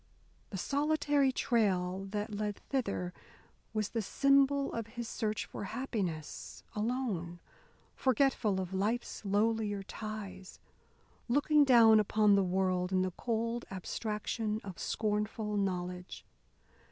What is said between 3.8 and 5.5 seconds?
the symbol of his search